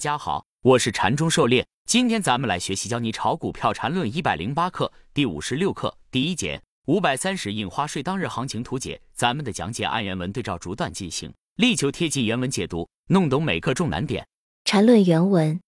[0.00, 1.66] 大家好，我是禅中狩猎。
[1.84, 8.98] 今天咱们来学习教你炒股票禅论一百零八课第五十六课第一节五百三十印花税当日行情图解。
[9.12, 14.26] 咱们的讲解按原文对照逐段进行，力求贴近原文解读，弄懂每课重难点。
[14.64, 15.60] 禅论原文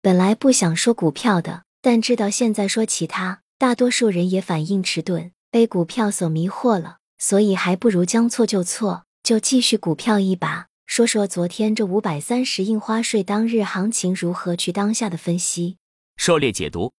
[0.00, 10.68] 本来不想说股票的，但知道现在说其他，大多数人也反应迟钝，被股票所迷惑了，所以还不如将错就错，就继续股票一把。
[10.92, 15.78] 说说昨天这五百三十印花税当日行情如何去当下的分析。
[16.18, 16.92] 狩猎解读，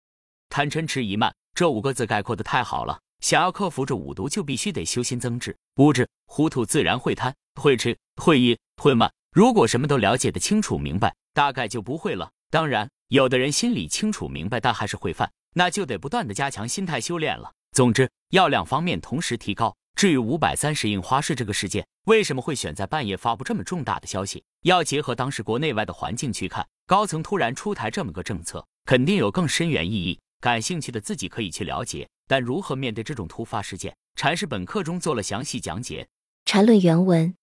[0.48, 2.98] 贪嗔痴疑慢这五个字概括的太好了。
[3.20, 5.55] 想要克服这五毒，就必须得修心增智。
[5.77, 9.12] 无知糊涂，自然会贪、会吃、会疑、会慢。
[9.30, 12.30] 如果什么都了解的清楚明白，大概就不会了。
[12.48, 17.52] 当然，有的人心里清楚明白，但还是会犯，那就得不断的加强心态修炼了。
[17.72, 19.77] 总之，要两方面同时提高。
[20.02, 26.66] 至于五百三十印花税这个事件为什么会选在半夜发布这么重大的消息，要结合当时国内外的环境去看。
[26.88, 30.19] 高层突然出台这么个政策，肯定有更深远意义。
[30.41, 32.09] 感兴趣的自己可以去了解。
[32.27, 36.09] 但如何面对这种突发事件，禅师本课中做了详细讲解。
[36.47, 37.37] 禅论原文：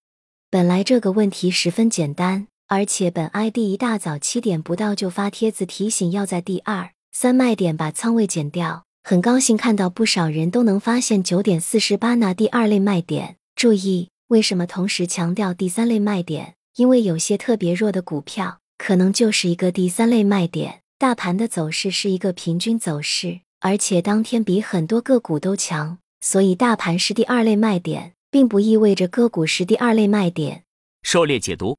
[0.50, 8.84] 本来这个问题十分简单，而且本 ID 一大早七点不到就发帖子提醒要在第二三卖点把仓位减掉。
[9.10, 13.38] 很高兴看到不少人都能发现九点四十八那第二类卖点。
[13.56, 16.54] 注意，为什么同时强调第三类卖点？
[16.76, 20.82] 因为有些特别弱的股票，可能就是一个第三类卖点。
[21.00, 30.66] 大盘的走势是一个平均走势，而且当天比很多个股都强，所以大盘是第二类卖点，并不意味着个股是第二类卖点。
[31.02, 31.76] 狩猎解读。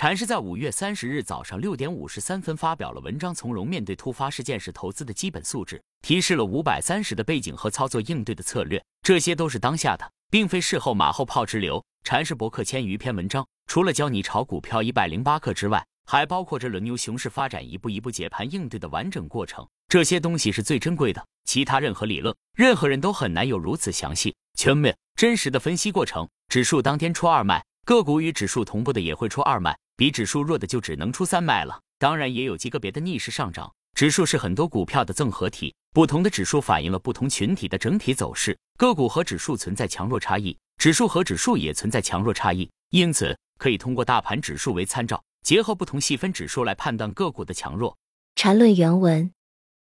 [0.00, 11.84] 禅师在五月三十日早上六点五十三分发表了文章，从容面对突发事件是投资的基本素质，提示了五百三十的背景和操作应对的策略，这些都是当下的，并非事后马后炮之流。
[12.04, 26.28] 禅师博客千余篇文章，除了教你炒股票一百零八课之外，还包括着轮牛熊市发展一步一步解盘应对的完整过程，这些东西是最珍贵的，其他任何理论，任何人都很难有如此详细、全面、真实的分析过程。
[26.48, 29.76] 指数当天出二卖，个股与指数同步的也会出二卖。
[29.98, 33.74] 比指数弱的就只能出三卖了，当然也有极个别的逆势上涨。
[33.96, 38.56] 指数是很多股票的综合体，不同的指数反映了不同群体的整体走势。
[38.76, 47.98] 个股和指数存在强弱差异，指数和指数也存在强弱差异，因此可以通过大盘指数为参照，结合不同细分指数来判断个股的强弱。
[48.36, 49.32] 缠论原文，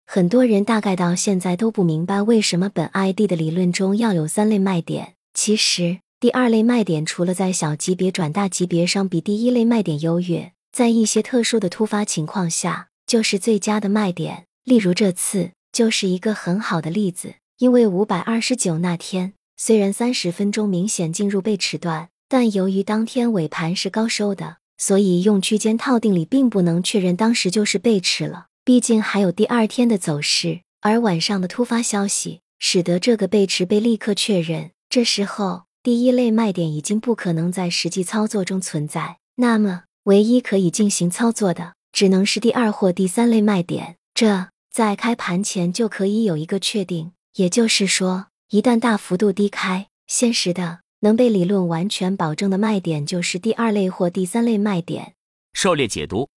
[0.04, 5.14] 很多人大概到现在都不明白为什么本 ID 的理论中要有三类卖点。
[5.32, 6.01] 其实。
[6.22, 14.44] 第二类卖点除了在小级别转大级别上比第一类卖点优越，在一些特殊的突发情况下就是最佳的卖点。
[14.62, 30.60] 例如这次就是一个很好的例子，因为五百二十九那天虽然三十分钟明显进入背驰段，但由于当天尾盘是高收的，所以用区间套定理并不能确认当时就是背驰了，毕竟还有第二天的走势。
[30.82, 35.62] 而晚上的突发消息使得这个背驰被立刻确认，这时候。
[35.82, 43.96] 第一类卖点已经不可能在实际操作中存在，那么唯一可以进行操作的，只能是第二或第三类卖点。
[44.14, 55.14] 这在开盘前就可以有一个确定，也就是说，一旦大幅度低开，现实的能被理论完全保证的卖点就是第二类或第三类卖点。
[55.52, 56.28] 狩猎解读，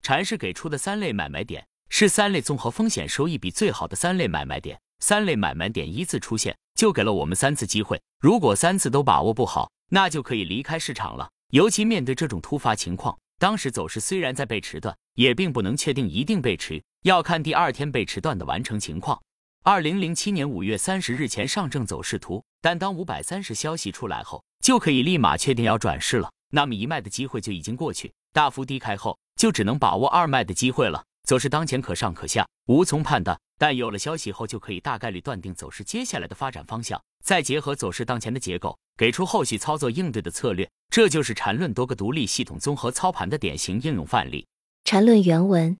[0.00, 4.80] 禅师给出的三类买卖点是三类综合风险收益比最好的三类买卖点。
[5.00, 8.00] 三类买卖点依次出现，就给了我们三次机会。
[8.20, 11.28] 如果三次都把握不好，那就可以离开市场了。
[11.50, 19.20] 尤其面对这种突发情况，当时走势虽然在背驰段，也并不能确定一定背驰，要看第二天背驰段的完成情况。
[19.62, 28.12] 二零零七年五月三十日前上证走势图，但当五百三十消息出来后，就可以立马确定要转势了，那么一卖的机会就已经过去。
[28.32, 31.04] 大幅低开后，就只能把握二卖的机会了。
[31.24, 33.36] 走势当前可上可下，无从判断。
[33.58, 40.68] 但有了消息后，就可以大概率断定走势接下来的发展方向，再结合走势当前的结构，给出后续操作应对的策略。
[40.88, 44.46] 这就是缠论多个独立系统综合操盘的典型应用范例。
[44.84, 45.76] 缠论原文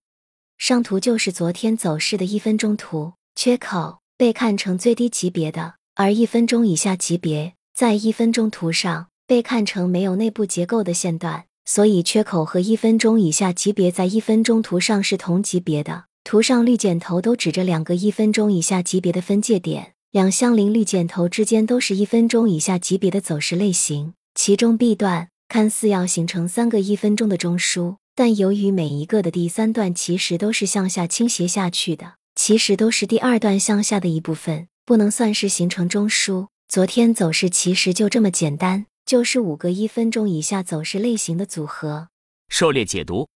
[0.58, 16.05] 上图就是昨天走势的一分钟图，缺口被看成最低级别的，而一分钟以下级别在一分钟图上被看成没有内部结构的线段，所以缺口和一分钟以下级别在一分钟图上是同级别的。
[16.26, 24.12] 图上绿箭头都指着两个一分钟以下级别的分界点，两相邻绿箭头之间都是一分钟以下级别的走势类型。
[24.34, 36.48] 其中 B 段看似要形成三个一分钟的中枢，但由于每一个的第三段其实都是向下倾斜下去的，其实都是第二段向下的一部分，不能算是形成中枢。
[36.66, 42.08] 昨天走势其实就这么简单，就是五个一分钟以下走势类型的组合。
[42.48, 43.28] 狩猎解读，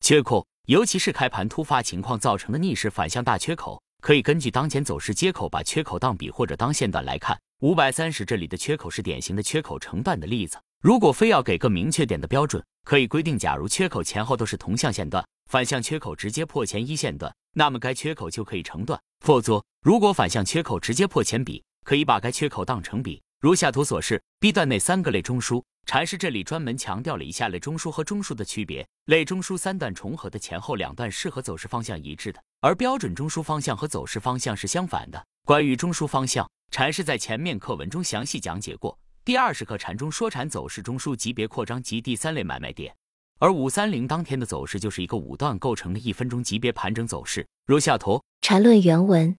[0.00, 7.36] 切口尤其是开盘突发情况造成的逆势反向大缺口，可以根据当前走势接口把缺口当笔或者当线段来看。
[7.62, 10.56] 五百三十这里的缺口是典型的缺口成段的例子。
[10.80, 18.96] 如果非要给个明确点的标准，可以规定，假如缺口前后都是同向线段，反向缺口直接破前一线段，那么该缺口就可以成段；
[19.26, 23.20] 否则，如果反向缺口直接破前笔，可以把该缺口当成笔。
[23.40, 35.26] 如下图所示，B 段内三个类中枢，禅师这里专门强调了以下类中枢和中枢的区别：类中枢三段重合的前后两段是和走势方向一致的，而标准中枢方向和走势方向是相反的。
[35.46, 38.98] 关于中枢方向，禅师在前面课文中详细讲解过。
[39.24, 42.94] 第二十课禅中说禅走势中枢级别扩张及第三类买卖点，
[43.38, 47.46] 而五三零当天的走势就是一个五段构成的一分钟级别盘整走势。
[47.64, 49.34] 如下图禅论原文，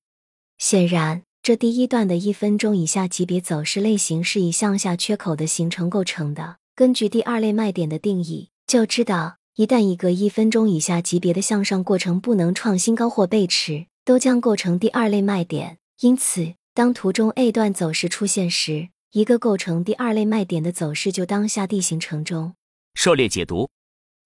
[0.58, 6.58] 显然这第一段的一分钟以下级别走势类型是以向下缺口的形成构成的。
[6.76, 15.80] 根据第二类卖点的定义，就知道一旦一个一分钟以下级别的向上过程不能创新高或背驰，都将构成第二类卖点。
[16.02, 22.54] 因此，当图中 A 段走势出现时，一个构成第二类卖点的走势就当下地形成中。
[22.94, 23.68] 狩猎解读：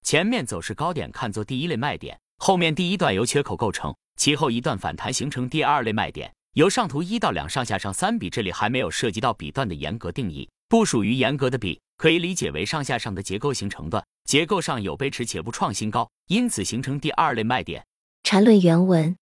[0.03, 6.29] 前面走势高点看作第一类卖点，后面第一段由缺口构成，其后一段反弹形成第二类卖点。
[6.55, 17.85] 由上图一到两上下上三笔，这里还没有涉及到笔段的严格定义，不属于严格的笔，可以理解为上下上的结构形成段，结构上有背驰且不创新高，因此形成第二类卖点。
[18.23, 19.17] 缠论原文，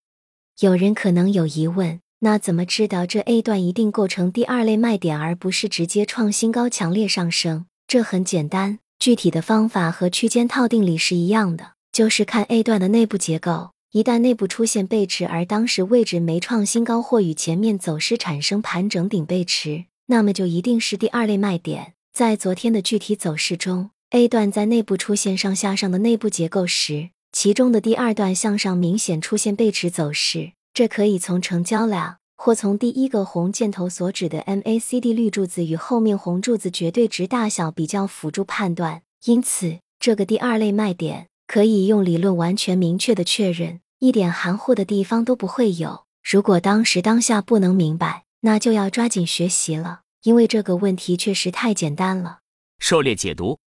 [0.60, 1.98] 有人可能有疑问。
[2.20, 7.66] 那怎么知道这 A 段一定构成第二类卖点，而不是直接创新高、强烈上升？
[7.88, 13.73] 这很简单，具体的方法和区间套定理是一样的，就是看 A 段的内部结构。
[13.94, 21.92] 一旦内部出现背驰，而当时位置没创新高或与前面走势产生盘整顶背驰，那么就一定是第二类卖点。
[22.12, 30.50] 在昨天的具体走势中，A 段在内部出现上下上的内部结构时，其中的第二段向上明显出现背驰走势。
[30.72, 39.02] 这可以从成交量，或从第一个红箭头所指的 MACD 绿柱子与后面红柱子绝对值大小比较辅助判断。
[39.26, 46.04] 因此，这个第二类卖点可以用理论完全明确的确认，一点含糊的地方都不会有。
[46.22, 52.40] 如果当时当下不能明白，那就要抓紧学习了，因为这个问题确实太简单了。
[52.80, 53.58] 狩猎解读：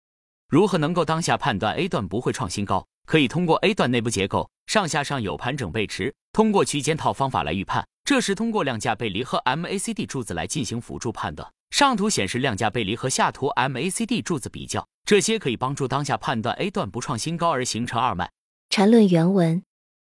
[0.47, 2.87] 如何能够当下判断 A 段不会创新高？
[3.06, 7.87] 可以通过 A 段内部结构上下上有盘整背驰，通过区间套方法来预判。
[8.05, 11.50] 这时通过量价背离和 MACD 柱子来进行辅助判断。
[11.71, 18.31] 上图显示量价背离和下图 MACD 柱子比较，这些可以帮助当下判断 A 段不创新高而形成二脉。
[18.69, 19.62] 缠论原文：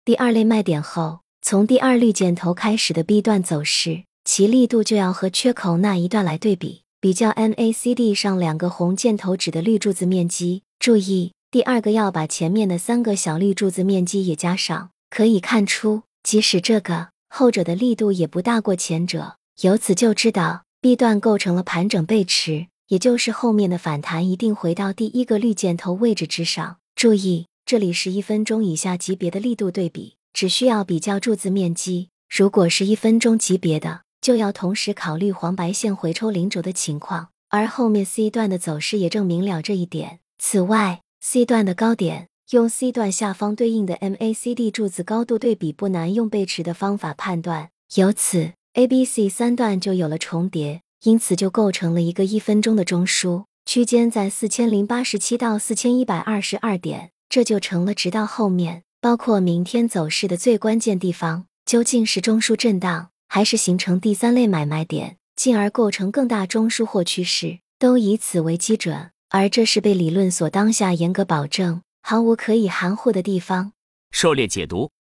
[0.09, 10.63] 第二类卖点后，从第二绿箭头开始的 B 段走势，其力度就要和缺口那一段来对比，比较 MACD 上两个红箭头指的绿柱子面积。
[10.79, 11.33] 注意。
[11.51, 19.37] 第二个要把前面的三个小绿柱子面积也加上，可以看出，即使这个后者的力度也不大过前者。
[19.61, 26.79] 由此就知道 B 段构成了盘整背驰，也就是后面的反弹一定回到第一个绿箭头位置之上。
[26.97, 32.09] 注意，这里是一分钟以下级别的力度对比，只需要比较柱子面积。
[32.35, 40.21] 如果是一分钟级别的，就要同时考虑黄白线回抽零轴的情况，而后面 C 段的走势也证明了这一点。
[40.39, 47.69] 此外，C 段的高点，用 C 段下方对应的 MACD 柱子高度对比，不难用背驰的方法判断。
[47.97, 69.11] 由此，A、B、C 三段就有了重叠，因此就构成了一个一分钟的中枢区间在四千零八十七到四千一百二十二点，这就成了直到后面包括明天走势的最关键地方，究竟是中枢震荡，还是形成第三类买卖点，进而构成更大中枢或趋势，都以此为基准。
[69.29, 73.73] 而这是被理论所当下严格保证，毫无可以含糊的地方。
[74.11, 74.91] 狩猎解读：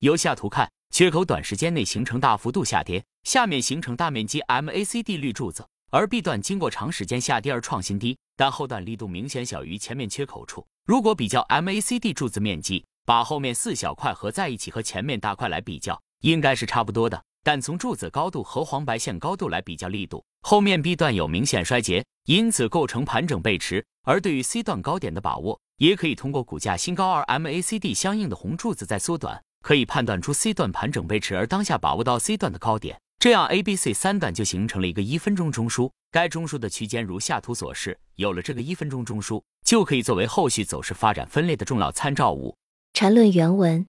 [0.00, 10.66] 由下图看，缺口短时间内形成大幅度下跌，下面形成大面积 MACD 绿柱子，而 B 段经过长时间下跌而创新低，但后段力度明显小于前面缺口处。
[10.90, 17.22] 如果比较 MACD 柱子面积，把后面四小块合在一起和前面大块来比较，应该是差不多的。
[17.44, 23.86] 但从柱子高度和黄白线高度来比较力度，后面 B 段有明显衰竭，因此构成盘整背驰。
[24.02, 35.90] 而对于 C 段高点的把握，也可以通过股价新高而 MACD 相应的红柱子在缩短，可以判断出 C 段盘整背驰，而当下把握到 C 段的高点，这样 A、B、C 三段就形成了一个一分钟中枢。
[36.10, 42.56] 该中枢的区间如下图所示，有了这个一分钟中枢，就可以作为后续走势发展分类的重要参照物。
[42.94, 43.86] 缠论原文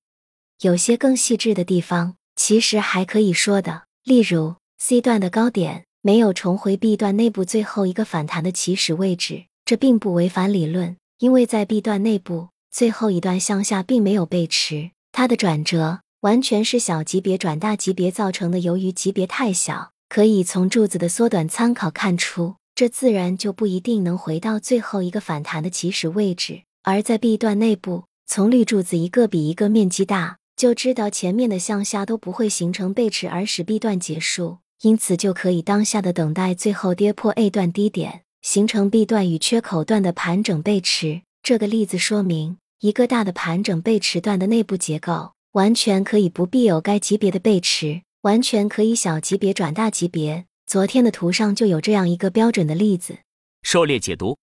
[0.59, 2.15] 有些更细致的地方。
[2.35, 18.60] 其实还可以说的，例如 C 段的高点没有重回 B 段内部最后一个反弹的起始位置，这并不违反理论，因为在 B 段内部最后一段向下并没有背驰，它的转折完全是小级别转大级别造成的。
[18.60, 26.62] 由于级别太小，可以从柱子的缩短参考看出，这自然就不一定能回到最后一个反弹的起始位置。
[26.84, 41.24] 而在 B 段内部，从绿柱子一个比一个面积大，就知道前面的向下都不会形成背驰而使 B 段结束，因此就可以当下的等待最后跌破 A 段低点，形成 B 段与缺口段的盘整背驰。
[41.42, 42.58] 这个例子说明。
[42.82, 50.46] 一个大的盘整背驰段的内部结构，完全可以不必有该级别的背驰，完全可以小级别转大级别。
[50.65, 53.17] 昨天的图上就有这样一个标准的例子。
[53.63, 54.38] 狩猎解读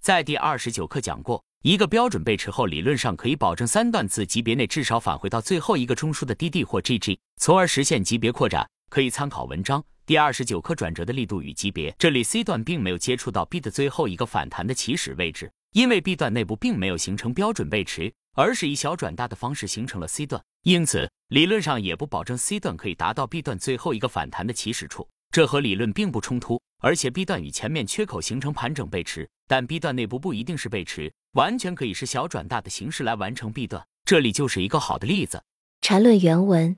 [0.00, 8.64] 在第二十九课讲过，一个标准背驰后，理论上可以保证三段字级别内至少返回到最后一个中枢的 D D 或 G G，从而实现级别扩展。
[8.88, 11.92] 可以参考文章第二十九课转折的力度与级别。
[11.98, 15.50] 这里 C 段并没有接触到 B 的最后一个反弹的起始位置。
[15.72, 26.60] 因为 B 段内部并没有形成标准背驰，而是以小转大的方式形成了 C 段，因此理论上也不保证 C 段可以达到 B 段最后一个反弹的起始处，这和理论并不冲突。
[26.80, 35.42] 而且 B 段与前面缺口形成盘整背驰，但 B 段内部不一定是背驰，完全可以是小转大的形式来完成 B 段，这里就是一个好的例子。
[35.80, 36.76] 缠论原文：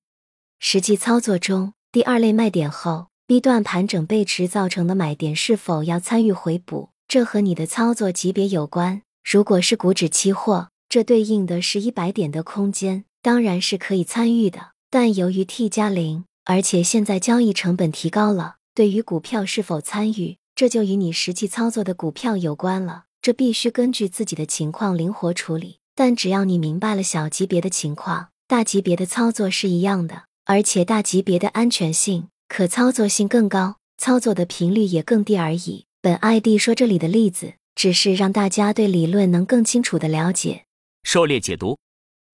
[0.61, 6.91] 实际操作中，第二类卖点后 B 段盘整背驰造成的买点是否要参与回补？
[7.09, 9.03] 这和你的操作级别有关。
[9.25, 14.71] 如果是股指期货，这对应的是一百点的空间，当然是可以参与的。
[14.89, 23.05] 但由于 T 加零，而且现在交易成本提高了，对于股票是否参与，这就与你实际操作的股票有关了。
[23.21, 25.81] 这必须根据自己的情况灵活处理。
[25.95, 35.85] 但只要你明白了小级别的情况，大级别的操作是一样的，而且大级别的安全性、可操作性更高，操作的频率也更低而已。
[36.01, 40.63] 本 ID 说这里的例子，只是让大家对理论能更清楚的了解。
[41.07, 41.79] 狩猎解读，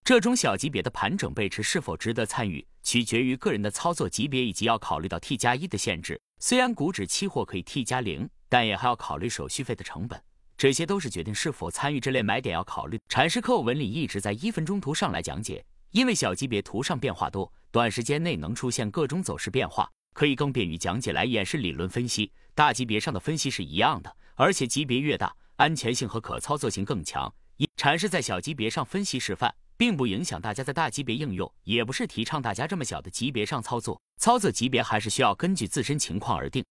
[0.02, 6.18] 这种小级别的盘整背驰是否值得参与，取决于个人的操作级别以及要考虑到 T 加一的限制。
[6.40, 10.18] 虽然股指期货可以 T 加零，但也还要考虑手续费的成本，
[10.56, 12.98] 这些都是决定是否参与这类买点要考虑。
[13.10, 19.86] 禅师课文里一直在一分钟图上来讲解，因为小级别图上变化多，短时间内能出现各种走势变化。
[20.14, 27.30] 可以更便于讲解来演示理论分析，大级别上的分析是一样的，而且级别越大，安全性和可操作性更强。
[27.58, 36.64] 一禅师在小级别上分析示范，并不影响大家在大级别应用，也不是提倡大家这么小的级别上操作，操作级别还是需要根据自身情况而定。